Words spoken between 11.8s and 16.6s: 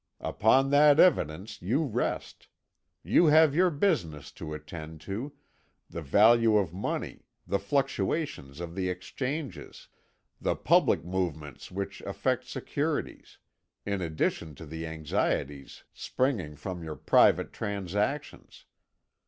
affect securities, in addition to the anxieties springing